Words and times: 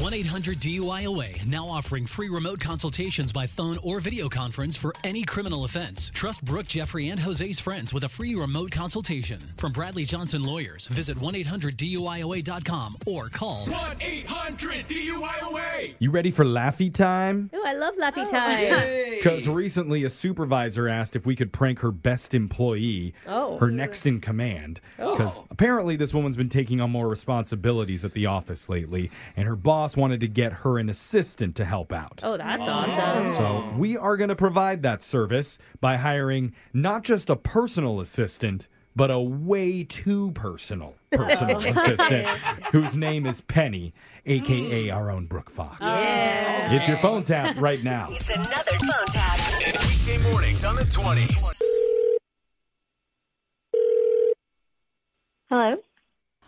1 0.00 0.12
800 0.12 0.58
DUIOA 0.58 1.46
now 1.46 1.68
offering 1.68 2.04
free 2.04 2.28
remote 2.28 2.58
consultations 2.58 3.32
by 3.32 3.46
phone 3.46 3.78
or 3.84 4.00
video 4.00 4.28
conference 4.28 4.76
for 4.76 4.92
any 5.04 5.22
criminal 5.22 5.64
offense. 5.64 6.10
Trust 6.12 6.44
Brooke, 6.44 6.66
Jeffrey, 6.66 7.10
and 7.10 7.20
Jose's 7.20 7.60
friends 7.60 7.94
with 7.94 8.02
a 8.02 8.08
free 8.08 8.34
remote 8.34 8.72
consultation. 8.72 9.38
From 9.56 9.70
Bradley 9.70 10.02
Johnson 10.04 10.42
Lawyers, 10.42 10.88
visit 10.88 11.16
1 11.20 11.36
800 11.36 11.76
DUIOA.com 11.76 12.96
or 13.06 13.28
call 13.28 13.66
1 13.66 13.96
800 14.00 14.88
DUIOA. 14.88 15.94
You 16.00 16.10
ready 16.10 16.32
for 16.32 16.44
Laffy 16.44 16.92
time? 16.92 17.50
Ooh, 17.54 17.62
I 17.64 17.74
love 17.74 17.94
Laffy 17.94 18.24
oh, 18.26 18.28
time. 18.28 19.10
Because 19.14 19.46
recently 19.54 20.02
a 20.02 20.10
supervisor 20.10 20.88
asked 20.88 21.14
if 21.14 21.24
we 21.24 21.36
could 21.36 21.52
prank 21.52 21.78
her 21.80 21.92
best 21.92 22.34
employee, 22.34 23.14
Oh. 23.28 23.58
her 23.58 23.70
next 23.70 24.06
in 24.06 24.20
command. 24.20 24.80
Oh. 24.98 25.12
Because 25.12 25.44
apparently 25.52 25.94
this 25.94 26.12
woman's 26.12 26.36
been 26.36 26.48
taking 26.48 26.80
on 26.80 26.90
more 26.90 27.06
responsibilities 27.08 28.04
at 28.04 28.12
the 28.14 28.26
office 28.26 28.68
lately, 28.68 29.12
and 29.36 29.46
her 29.46 29.54
boss 29.54 29.83
wanted 29.96 30.20
to 30.20 30.28
get 30.28 30.52
her 30.52 30.78
an 30.78 30.88
assistant 30.88 31.54
to 31.56 31.64
help 31.64 31.92
out. 31.92 32.22
Oh, 32.24 32.36
that's 32.36 32.62
awesome. 32.62 33.30
So 33.32 33.74
we 33.76 33.96
are 33.96 34.16
going 34.16 34.28
to 34.28 34.36
provide 34.36 34.82
that 34.82 35.02
service 35.02 35.58
by 35.80 35.96
hiring 35.96 36.54
not 36.72 37.02
just 37.02 37.28
a 37.28 37.36
personal 37.36 38.00
assistant, 38.00 38.68
but 38.96 39.10
a 39.10 39.20
way 39.20 39.84
too 39.84 40.30
personal 40.32 40.94
personal 41.12 41.58
assistant 41.58 42.26
whose 42.72 42.96
name 42.96 43.26
is 43.26 43.40
Penny, 43.42 43.92
aka 44.24 44.86
mm. 44.88 44.94
our 44.94 45.10
own 45.10 45.26
Brooke 45.26 45.50
Fox. 45.50 45.78
Oh. 45.82 46.00
Get 46.70 46.88
your 46.88 46.96
phone 46.96 47.22
tap 47.22 47.56
right 47.58 47.82
now. 47.84 48.08
It's 48.10 48.30
another 48.30 48.78
phone 48.78 49.06
tap. 49.08 49.38
Weekday 49.86 50.18
mornings 50.30 50.64
on 50.64 50.76
the 50.76 50.82
20s. 50.82 51.52
Hello, 55.50 55.76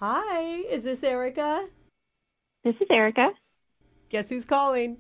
Hi, 0.01 0.41
is 0.71 0.85
this 0.85 1.03
Erica? 1.03 1.69
This 2.67 2.75
is 2.81 2.89
Erica. 2.91 3.31
Guess 4.11 4.29
who's 4.29 4.45
calling? 4.45 4.97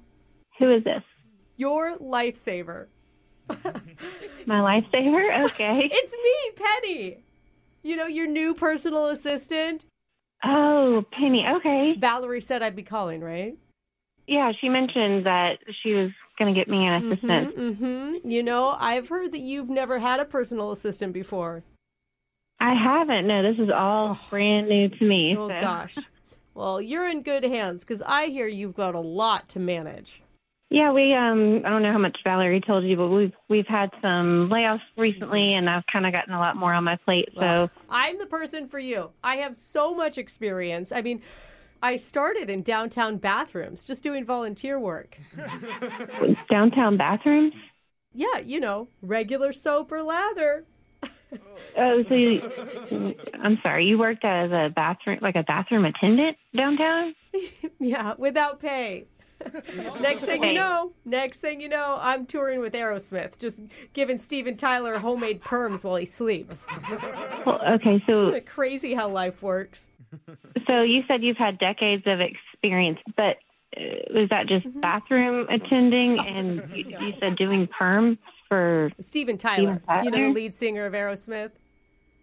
Who 0.61 0.73
is 0.73 0.85
this? 0.85 1.03
Your 1.57 1.99
lifesaver. 1.99 2.87
My 4.47 4.61
lifesaver? 4.61 5.45
Okay. 5.47 5.91
It's 5.93 6.13
me, 6.13 6.65
Penny. 6.65 7.25
You 7.83 7.97
know, 7.97 8.07
your 8.07 8.29
new 8.29 8.55
personal 8.55 9.07
assistant. 9.07 9.85
Oh, 10.45 11.05
Penny. 11.11 11.45
Okay. 11.57 11.95
Valerie 11.99 12.41
said 12.41 12.63
I'd 12.63 12.77
be 12.77 12.83
calling, 12.85 13.21
right? 13.21 13.57
Yeah, 14.29 14.53
she 14.61 14.69
mentioned 14.69 15.27
that 15.27 15.59
she 15.83 15.93
was 15.95 16.11
going 16.39 16.53
to 16.55 16.59
get 16.59 16.69
me 16.69 16.87
an 16.87 17.05
assistant. 17.05 17.57
Mm-hmm. 17.57 18.31
You 18.31 18.43
know, 18.45 18.77
I've 18.79 19.09
heard 19.09 19.33
that 19.33 19.41
you've 19.41 19.69
never 19.69 19.99
had 19.99 20.21
a 20.21 20.25
personal 20.25 20.71
assistant 20.71 21.13
before. 21.13 21.65
I 22.61 22.75
haven't. 22.75 23.27
No, 23.27 23.43
this 23.43 23.59
is 23.61 23.71
all 23.75 24.19
brand 24.31 24.69
new 24.69 24.89
to 24.89 25.05
me. 25.05 25.37
Oh 25.37 25.49
so- 25.49 25.61
gosh. 25.61 25.97
Well, 26.57 26.81
you're 26.81 27.07
in 27.07 27.21
good 27.21 27.45
hands 27.45 27.85
because 27.85 28.01
I 28.01 28.27
hear 28.27 28.47
you've 28.47 28.75
got 28.75 28.95
a 28.95 29.01
lot 29.01 29.47
to 29.51 29.59
manage. 29.59 30.23
Yeah, 30.71 30.91
we 30.91 31.13
um 31.13 31.61
I 31.67 31.69
don't 31.69 31.83
know 31.83 31.93
how 31.93 31.99
much 31.99 32.17
Valerie 32.25 32.63
told 32.63 32.83
you, 32.83 32.97
but 32.97 33.09
we've 33.09 33.35
we've 33.51 33.67
had 33.67 33.91
some 34.01 34.49
layoffs 34.51 34.81
recently 34.97 35.53
and 35.53 35.69
I've 35.69 35.85
kind 35.93 36.07
of 36.07 36.13
gotten 36.13 36.33
a 36.33 36.39
lot 36.39 36.57
more 36.57 36.73
on 36.73 36.83
my 36.83 36.97
plate. 36.97 37.29
So, 37.39 37.69
I'm 37.91 38.19
the 38.19 38.27
person 38.27 38.67
for 38.67 38.79
you. 38.79 39.11
I 39.23 39.37
have 39.37 39.55
so 39.55 39.95
much 39.95 40.17
experience. 40.17 40.93
I 40.93 41.03
mean, 41.03 41.21
I 41.83 41.97
started 41.97 42.49
in 42.49 42.63
downtown 42.63 43.19
bathrooms 43.19 43.85
just 43.85 44.03
doing 44.03 44.25
volunteer 44.25 44.81
work. 44.81 45.19
downtown 46.51 46.97
bathrooms? 46.97 47.53
Yeah, 48.15 48.39
you 48.39 48.61
know, 48.61 48.89
regular 49.03 49.53
soap 49.53 49.93
or 49.93 50.03
lather. 50.03 50.65
Oh, 51.79 52.03
so 52.09 52.15
you, 52.15 52.43
I'm 53.43 53.59
sorry, 53.63 53.87
you 53.87 53.99
worked 53.99 54.25
as 54.25 54.51
a 54.51 54.71
bathroom 54.75 55.19
like 55.21 55.37
a 55.37 55.43
bathroom 55.43 55.85
attendant 55.85 56.37
downtown? 56.57 57.15
Yeah, 57.79 58.15
without 58.17 58.61
pay. 58.61 59.05
next 60.01 60.25
thing 60.25 60.43
you 60.43 60.55
know, 60.55 60.93
next 61.05 61.41
thing 61.41 61.61
you 61.61 61.69
know, 61.69 61.99
I'm 62.01 62.25
touring 62.25 62.61
with 62.61 62.73
Aerosmith, 62.73 63.39
just 63.39 63.61
giving 63.93 64.19
Steven 64.19 64.57
Tyler 64.57 64.99
homemade 64.99 65.43
perms 65.45 65.85
while 65.85 65.97
he 65.97 66.07
sleeps. 66.07 66.67
Well, 67.45 67.61
okay, 67.75 68.03
so 68.07 68.41
Crazy 68.47 68.95
how 68.95 69.09
life 69.09 69.43
works. 69.43 69.91
So 70.67 70.81
you 70.83 71.03
said 71.07 71.23
you've 71.23 71.37
had 71.37 71.59
decades 71.59 72.05
of 72.07 72.21
experience, 72.21 72.99
but 73.15 73.37
uh, 73.77 73.81
was 74.15 74.29
that 74.31 74.47
just 74.49 74.67
Mm-hmm. 74.67 74.81
bathroom 74.81 75.47
attending? 75.51 76.19
And 76.27 76.63
you, 76.75 76.97
you 76.99 77.13
said 77.21 77.37
doing 77.37 77.69
perms 77.69 78.17
for 78.49 78.91
Steven 79.01 79.37
Tyler, 79.37 79.83
Tyler? 79.87 80.03
you 80.03 80.11
know, 80.11 80.31
lead 80.31 80.55
singer 80.55 80.87
of 80.87 80.95
Aerosmith, 80.95 81.51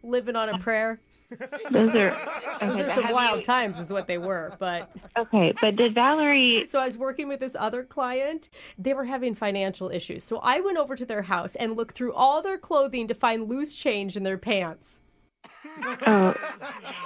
living 0.04 0.36
on 0.36 0.50
a 0.50 0.58
prayer. 0.60 1.00
those 1.72 1.90
are 1.96 2.12
Those 2.62 2.80
are 2.80 2.92
some 2.92 3.12
wild 3.12 3.40
you- 3.40 3.44
times, 3.44 3.80
is 3.80 3.92
what 3.92 4.06
they 4.08 4.20
were. 4.20 4.52
But 4.60 4.92
okay, 5.18 5.54
but 5.62 5.76
did 5.76 5.96
Valerie? 5.96 6.68
so 6.70 6.78
I 6.80 6.86
was 6.86 6.98
working 6.98 7.28
with 7.28 7.40
this 7.40 7.56
other 7.60 7.84
client. 7.84 8.50
They 8.78 8.94
were 8.94 9.06
having 9.06 9.34
financial 9.34 9.90
issues. 9.90 10.24
So 10.24 10.38
I 10.40 10.60
went 10.60 10.78
over 10.78 10.96
to 10.96 11.06
their 11.06 11.24
house 11.24 11.56
and 11.56 11.76
looked 11.76 11.96
through 11.96 12.14
all 12.14 12.44
their 12.44 12.58
clothing 12.60 13.08
to 13.08 13.16
find 13.16 13.50
loose 13.50 13.74
change 13.74 14.16
in 14.16 14.22
their 14.24 14.38
pants. 14.38 15.00
Oh 16.06 16.36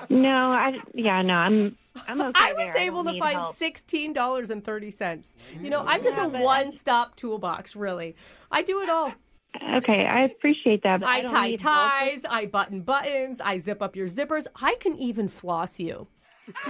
no, 0.10 0.52
I 0.52 0.80
yeah 0.94 1.22
no, 1.22 1.36
I'm 1.36 1.78
I'm 2.08 2.20
okay. 2.22 2.32
I 2.36 2.54
was 2.54 2.74
there. 2.74 2.78
able 2.84 3.04
don't 3.04 3.14
to 3.14 3.20
find 3.20 3.38
help. 3.38 3.56
sixteen 3.56 4.12
dollars 4.14 4.50
and 4.50 4.62
thirty 4.64 4.92
cents. 4.92 5.38
You 5.62 5.70
know, 5.70 5.84
I'm 5.86 6.04
just 6.04 6.18
Yeah, 6.18 6.26
a 6.26 6.30
one-stop 6.44 7.16
toolbox. 7.16 7.76
Really, 7.78 8.16
I 8.52 8.62
do 8.64 8.82
it 8.82 8.90
all. 8.90 9.14
Okay, 9.78 10.06
I 10.06 10.24
appreciate 10.24 10.84
that. 10.84 11.02
But 11.02 11.10
I, 11.10 11.20
I 11.20 11.24
tie 11.24 11.48
help 11.50 11.60
ties, 11.60 12.26
I 12.30 12.46
button 12.46 12.82
buttons, 12.82 13.40
I 13.42 13.58
zip 13.58 13.82
up 13.82 13.96
your 13.96 14.08
zippers. 14.08 14.48
I 14.62 14.76
can 14.80 14.96
even 14.98 15.28
floss 15.28 15.80
you. 15.80 16.08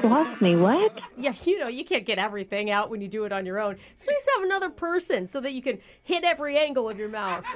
Floss 0.01 0.41
me 0.41 0.55
what? 0.55 0.99
Yeah, 1.15 1.35
you 1.45 1.59
know, 1.59 1.67
you 1.67 1.85
can't 1.85 2.03
get 2.03 2.17
everything 2.17 2.71
out 2.71 2.89
when 2.89 2.99
you 2.99 3.07
do 3.07 3.25
it 3.25 3.31
on 3.31 3.45
your 3.45 3.59
own. 3.59 3.77
It's 3.91 4.07
nice 4.07 4.23
to 4.23 4.31
have 4.37 4.43
another 4.45 4.71
person 4.71 5.27
so 5.27 5.39
that 5.41 5.53
you 5.53 5.61
can 5.61 5.77
hit 6.01 6.23
every 6.23 6.57
angle 6.57 6.89
of 6.89 6.97
your 6.97 7.09
mouth. 7.09 7.43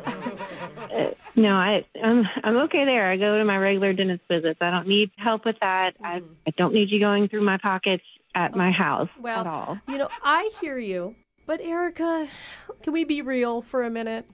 Uh, 0.91 1.11
no, 1.37 1.53
I 1.55 1.85
I'm 2.03 2.25
I'm 2.43 2.57
okay 2.63 2.83
there. 2.83 3.09
I 3.09 3.15
go 3.15 3.37
to 3.37 3.45
my 3.45 3.55
regular 3.57 3.93
dentist 3.93 4.23
visits. 4.29 4.57
I 4.61 4.69
don't 4.71 4.87
need 4.87 5.09
help 5.17 5.45
with 5.45 5.55
that. 5.61 5.93
I 6.03 6.19
Mm-hmm. 6.19 6.33
I 6.47 6.51
don't 6.57 6.73
need 6.73 6.89
you 6.91 6.99
going 6.99 7.29
through 7.29 7.43
my 7.45 7.57
pockets 7.57 8.03
at 8.35 8.55
my 8.55 8.71
house 8.71 9.07
Well, 9.19 9.39
at 9.39 9.47
all. 9.47 9.79
you 9.87 9.97
know, 9.97 10.09
I 10.23 10.49
hear 10.59 10.77
you, 10.77 11.15
but 11.45 11.61
Erica, 11.61 12.27
can 12.83 12.91
we 12.93 13.05
be 13.05 13.21
real 13.21 13.61
for 13.61 13.83
a 13.83 13.89
minute? 13.89 14.25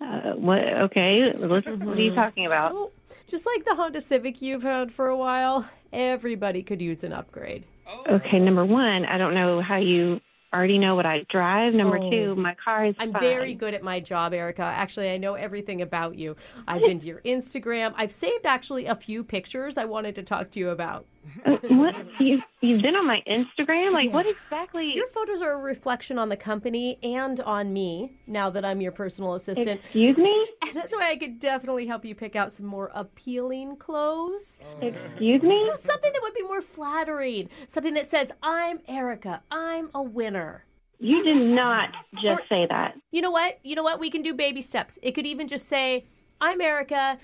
Uh, 0.00 0.32
what? 0.34 0.58
Okay, 0.60 1.32
what 1.36 1.66
are 1.68 2.00
you 2.00 2.14
talking 2.14 2.46
about? 2.46 2.92
Just 3.26 3.46
like 3.46 3.64
the 3.64 3.74
Honda 3.74 4.00
Civic 4.00 4.40
you've 4.42 4.62
had 4.62 4.90
for 4.90 5.08
a 5.08 5.16
while, 5.16 5.68
everybody 5.92 6.62
could 6.62 6.80
use 6.80 7.04
an 7.04 7.12
upgrade. 7.12 7.64
Okay, 8.08 8.38
number 8.38 8.64
one, 8.64 9.04
I 9.04 9.18
don't 9.18 9.34
know 9.34 9.60
how 9.60 9.76
you 9.76 10.20
already 10.52 10.78
know 10.78 10.96
what 10.96 11.06
I 11.06 11.24
drive. 11.28 11.74
Number 11.74 11.98
Oh. 11.98 12.10
two, 12.10 12.34
my 12.34 12.54
car 12.64 12.86
is 12.86 12.96
I'm 12.98 13.12
fine. 13.12 13.20
very 13.22 13.54
good 13.54 13.72
at 13.74 13.82
my 13.84 14.00
job, 14.00 14.32
Erica. 14.32 14.62
Actually, 14.62 15.10
I 15.10 15.16
know 15.16 15.34
everything 15.34 15.80
about 15.82 16.16
you. 16.16 16.34
I've 16.66 16.80
been 16.80 16.98
to 17.00 17.06
your 17.06 17.20
Instagram. 17.20 17.94
I've 17.96 18.10
saved 18.10 18.46
actually 18.46 18.86
a 18.86 18.94
few 18.96 19.22
pictures 19.22 19.76
I 19.78 19.84
wanted 19.84 20.14
to 20.16 20.22
talk 20.24 20.50
to 20.52 20.58
you 20.60 20.70
about. 20.70 21.06
What 21.44 21.94
you 22.20 22.42
you've 22.60 22.82
been 22.82 22.96
on 22.96 23.06
my 23.06 23.22
Instagram? 23.28 23.92
Like 23.92 24.12
what 24.12 24.26
exactly? 24.26 24.94
Your 24.94 25.06
photos 25.06 25.42
are 25.42 25.52
a 25.52 25.58
reflection 25.58 26.18
on 26.18 26.28
the 26.28 26.36
company 26.36 26.98
and 27.02 27.40
on 27.40 27.72
me 27.72 28.12
now 28.26 28.50
that 28.50 28.64
I'm 28.64 28.80
your 28.80 28.92
personal 28.92 29.34
assistant. 29.34 29.80
Excuse 29.84 30.16
me? 30.16 30.46
And 30.70 30.76
that's 30.76 30.94
why 30.94 31.10
I 31.10 31.16
could 31.16 31.40
definitely 31.40 31.86
help 31.86 32.04
you 32.04 32.14
pick 32.14 32.36
out 32.36 32.52
some 32.52 32.66
more 32.66 32.92
appealing 32.94 33.76
clothes. 33.76 34.60
Oh. 34.62 34.86
Excuse 34.86 35.42
me? 35.42 35.70
Something 35.76 36.12
that 36.12 36.22
would 36.22 36.34
be 36.34 36.42
more 36.42 36.62
flattering. 36.62 37.48
Something 37.66 37.94
that 37.94 38.06
says, 38.06 38.30
I'm 38.40 38.80
Erica. 38.86 39.42
I'm 39.50 39.90
a 39.94 40.02
winner. 40.02 40.64
You 41.00 41.24
did 41.24 41.36
not 41.36 41.88
just 42.22 42.42
say 42.48 42.66
that. 42.68 42.94
You 43.10 43.22
know 43.22 43.30
what? 43.32 43.58
You 43.64 43.74
know 43.74 43.82
what? 43.82 43.98
We 43.98 44.10
can 44.10 44.22
do 44.22 44.32
baby 44.34 44.60
steps. 44.60 44.98
It 45.02 45.12
could 45.12 45.26
even 45.26 45.48
just 45.48 45.66
say, 45.66 46.04
I'm 46.40 46.60
Erica, 46.60 47.18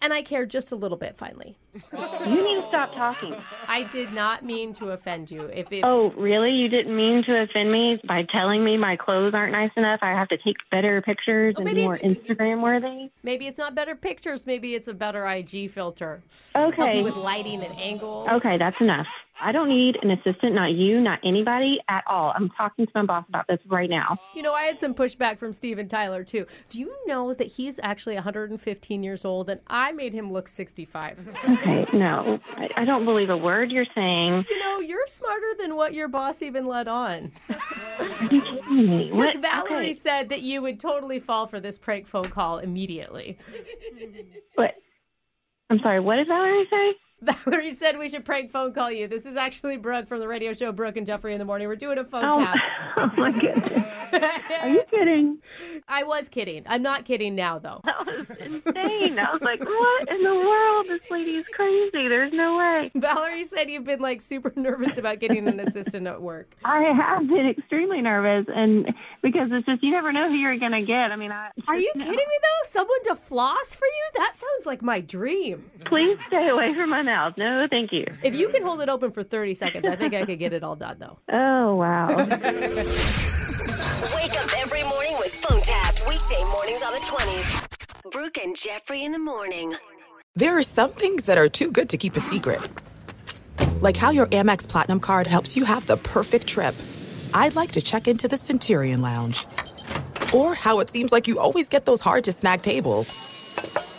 and 0.00 0.12
I 0.12 0.22
care 0.22 0.46
just 0.46 0.72
a 0.72 0.76
little 0.76 0.98
bit 0.98 1.16
finally. 1.16 1.56
You 2.26 2.42
need 2.44 2.60
to 2.60 2.66
stop 2.68 2.92
talking. 2.94 3.34
I 3.68 3.84
did 3.84 4.12
not 4.12 4.44
mean 4.44 4.72
to 4.74 4.90
offend 4.90 5.30
you. 5.30 5.42
If 5.44 5.72
it, 5.72 5.82
Oh, 5.84 6.10
really? 6.16 6.50
You 6.52 6.68
didn't 6.68 6.94
mean 6.96 7.22
to 7.24 7.42
offend 7.42 7.70
me 7.70 8.00
by 8.06 8.24
telling 8.32 8.64
me 8.64 8.76
my 8.76 8.96
clothes 8.96 9.34
aren't 9.34 9.52
nice 9.52 9.70
enough? 9.76 10.00
I 10.02 10.10
have 10.10 10.28
to 10.28 10.36
take 10.38 10.56
better 10.70 11.00
pictures 11.02 11.54
Oh, 11.56 11.60
and 11.60 11.66
maybe 11.66 11.84
more 11.84 11.94
it's 11.94 12.02
just- 12.02 12.22
Instagram 12.24 12.60
worthy? 12.62 13.10
maybe 13.22 13.46
it's 13.46 13.58
not 13.58 13.74
better 13.74 13.94
pictures, 13.94 14.46
maybe 14.46 14.74
it's 14.74 14.88
a 14.88 14.94
better 14.94 15.26
IG 15.26 15.68
filter. 15.70 16.22
Help 16.54 16.78
Okay. 16.78 16.98
you 16.98 17.04
with 17.04 17.14
lighting 17.14 17.62
and 17.62 17.74
angles. 17.78 18.28
Okay, 18.28 18.56
that's 18.56 18.80
enough. 18.80 19.06
I 19.42 19.52
don't 19.52 19.70
need 19.70 19.96
an 20.02 20.10
assistant, 20.10 20.54
not 20.54 20.72
you, 20.72 21.00
not 21.00 21.18
anybody 21.24 21.80
at 21.88 22.04
all. 22.06 22.30
I'm 22.36 22.50
talking 22.50 22.84
to 22.84 22.92
my 22.94 23.04
boss 23.06 23.24
about 23.26 23.46
this 23.48 23.58
right 23.68 23.88
now. 23.88 24.18
You 24.34 24.42
know, 24.42 24.52
I 24.52 24.64
had 24.64 24.78
some 24.78 24.92
pushback 24.92 25.38
from 25.38 25.54
Steven 25.54 25.88
Tyler 25.88 26.24
too. 26.24 26.44
Do 26.68 26.78
you 26.78 26.94
know 27.06 27.32
that 27.32 27.46
he's 27.52 27.80
actually 27.82 28.16
115 28.16 29.02
years 29.02 29.24
old 29.24 29.48
and 29.48 29.60
I 29.66 29.92
made 29.92 30.12
him 30.12 30.30
look 30.30 30.46
65? 30.46 31.26
Okay, 31.60 31.86
no. 31.92 32.40
I, 32.56 32.68
I 32.76 32.84
don't 32.84 33.04
believe 33.04 33.30
a 33.30 33.36
word 33.36 33.70
you're 33.70 33.86
saying. 33.94 34.46
You 34.48 34.58
know, 34.58 34.80
you're 34.80 35.06
smarter 35.06 35.54
than 35.58 35.76
what 35.76 35.92
your 35.94 36.08
boss 36.08 36.42
even 36.42 36.66
let 36.66 36.88
on. 36.88 37.32
Are 37.98 38.04
you 38.30 38.40
kidding 38.42 38.90
me? 38.90 39.10
Because 39.10 39.34
What? 39.36 39.42
Valerie 39.42 39.76
Okay. 39.90 39.92
said 39.92 40.28
that 40.30 40.40
you 40.42 40.62
would 40.62 40.80
totally 40.80 41.18
fall 41.20 41.46
for 41.46 41.60
this 41.60 41.76
prank 41.78 42.06
phone 42.06 42.24
call 42.24 42.58
immediately. 42.58 43.36
What? 44.54 44.74
I'm 45.68 45.78
sorry, 45.80 46.00
what 46.00 46.16
did 46.16 46.28
Valerie 46.28 46.66
say? 46.70 46.94
Valerie 47.44 47.72
said 47.74 47.98
we 47.98 48.08
should 48.08 48.24
prank 48.24 48.50
phone 48.50 48.72
call 48.72 48.90
you. 48.90 49.06
This 49.06 49.26
is 49.26 49.36
actually 49.36 49.76
Brooke 49.76 50.08
from 50.08 50.20
the 50.20 50.28
radio 50.28 50.54
show 50.54 50.72
Brooke 50.72 50.96
and 50.96 51.06
Jeffrey 51.06 51.34
in 51.34 51.38
the 51.38 51.44
morning. 51.44 51.68
We're 51.68 51.76
doing 51.76 51.98
a 51.98 52.04
phone 52.04 52.24
Oh, 52.24 52.34
tap. 52.38 52.56
oh 52.96 53.10
my 53.16 53.30
goodness. 53.32 53.84
Are 54.62 54.68
you 54.68 54.82
kidding? 54.90 55.38
I 55.88 56.02
was 56.04 56.28
kidding. 56.28 56.62
I'm 56.66 56.82
not 56.82 57.04
kidding 57.04 57.34
now 57.34 57.58
though. 57.58 57.80
That 57.84 58.06
was 58.06 58.26
insane. 58.40 59.18
I 59.18 59.32
was 59.32 59.42
like, 59.42 59.60
what 59.60 60.08
in 60.08 60.22
the 60.22 60.34
world? 60.34 60.86
This 60.88 61.10
lady 61.10 61.32
is 61.32 61.46
crazy. 61.52 62.08
There's 62.08 62.32
no 62.32 62.56
way. 62.56 62.90
Valerie 62.94 63.44
said 63.44 63.68
you've 63.70 63.84
been 63.84 64.00
like 64.00 64.20
super 64.22 64.52
nervous 64.56 64.96
about 64.96 65.20
getting 65.20 65.46
an 65.46 65.60
assistant 65.60 66.06
at 66.06 66.22
work. 66.22 66.56
I 66.64 66.82
have 66.84 67.28
been 67.28 67.48
extremely 67.48 68.00
nervous, 68.00 68.46
and 68.54 68.86
because 69.22 69.48
it's 69.52 69.66
just 69.66 69.82
you 69.82 69.90
never 69.90 70.10
know 70.12 70.28
who 70.28 70.36
you're 70.36 70.58
gonna 70.58 70.84
get. 70.84 71.12
I 71.12 71.16
mean, 71.16 71.32
I 71.32 71.50
Are 71.68 71.78
you 71.78 71.90
kidding 71.94 72.10
me 72.10 72.16
though? 72.16 72.68
Someone 72.68 73.02
to 73.04 73.14
floss 73.16 73.74
for 73.74 73.84
you? 73.86 74.04
That 74.14 74.34
sounds 74.34 74.64
like 74.66 74.80
my 74.82 75.00
dream. 75.00 75.70
Please 75.84 76.18
stay 76.28 76.48
away 76.48 76.74
from 76.74 76.90
my 76.90 77.02
mouth. 77.10 77.34
No, 77.36 77.66
thank 77.68 77.92
you. 77.92 78.04
If 78.22 78.34
you 78.36 78.48
can 78.48 78.62
hold 78.62 78.80
it 78.80 78.88
open 78.88 79.10
for 79.10 79.22
30 79.22 79.54
seconds, 79.54 79.84
I 79.86 79.96
think 79.96 80.14
I 80.14 80.24
could 80.24 80.38
get 80.38 80.52
it 80.52 80.62
all 80.62 80.76
done 80.76 80.96
though. 80.98 81.18
Oh 81.32 81.74
wow. 81.76 82.08
Wake 84.16 84.36
up 84.42 84.50
every 84.62 84.82
morning 84.84 85.14
with 85.18 85.34
phone 85.34 85.60
taps. 85.60 86.06
Weekday 86.06 86.42
mornings 86.52 86.82
on 86.82 86.92
the 86.92 87.00
20s. 87.00 88.10
Brooke 88.10 88.38
and 88.38 88.56
Jeffrey 88.56 89.04
in 89.04 89.12
the 89.12 89.18
morning. 89.18 89.74
There 90.36 90.56
are 90.56 90.62
some 90.62 90.90
things 90.92 91.26
that 91.26 91.36
are 91.38 91.48
too 91.48 91.70
good 91.70 91.88
to 91.90 91.96
keep 91.98 92.16
a 92.16 92.20
secret. 92.20 92.60
Like 93.80 93.96
how 93.96 94.10
your 94.10 94.26
Amex 94.26 94.66
Platinum 94.68 95.00
card 95.00 95.26
helps 95.26 95.56
you 95.56 95.64
have 95.64 95.86
the 95.86 95.96
perfect 95.98 96.46
trip. 96.46 96.74
I'd 97.34 97.54
like 97.56 97.72
to 97.72 97.82
check 97.82 98.08
into 98.08 98.26
the 98.28 98.36
Centurion 98.36 99.02
Lounge. 99.02 99.46
Or 100.32 100.54
how 100.54 100.80
it 100.80 100.88
seems 100.90 101.12
like 101.12 101.28
you 101.28 101.38
always 101.38 101.68
get 101.68 101.84
those 101.84 102.00
hard 102.00 102.24
to 102.24 102.32
snag 102.32 102.62
tables. 102.62 103.08